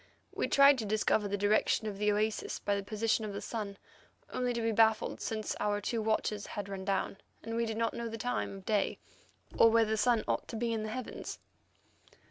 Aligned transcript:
We 0.33 0.47
tried 0.47 0.79
to 0.79 0.85
discover 0.85 1.27
the 1.27 1.37
direction 1.37 1.85
of 1.85 1.99
the 1.99 2.11
oasis 2.11 2.57
by 2.57 2.75
the 2.75 2.81
position 2.81 3.23
of 3.23 3.33
the 3.33 3.39
sun, 3.41 3.77
only 4.33 4.51
to 4.51 4.61
be 4.63 4.71
baffled, 4.71 5.21
since 5.21 5.55
our 5.59 5.79
two 5.79 6.01
watches 6.01 6.47
had 6.47 6.67
run 6.67 6.83
down, 6.85 7.17
and 7.43 7.55
we 7.55 7.67
did 7.67 7.77
not 7.77 7.93
know 7.93 8.09
the 8.09 8.17
time 8.17 8.57
of 8.57 8.65
day 8.65 8.97
or 9.59 9.69
where 9.69 9.85
the 9.85 9.97
sun 9.97 10.23
ought 10.27 10.47
to 10.47 10.55
be 10.55 10.73
in 10.73 10.81
the 10.81 10.89
heavens. 10.89 11.37